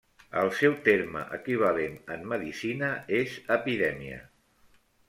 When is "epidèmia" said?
3.61-4.23